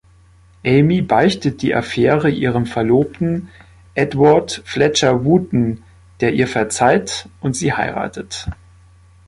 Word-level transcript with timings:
Amy 0.65 1.03
beichtet 1.03 1.61
die 1.61 1.75
Affäre 1.75 2.27
ihrem 2.31 2.65
Verlobten 2.65 3.49
Edward 3.93 4.63
Fletcher-Wooten, 4.65 5.83
der 6.21 6.33
ihr 6.33 6.47
verzeiht 6.47 7.29
und 7.39 7.55
sie 7.55 7.73
heiratet. 7.73 8.49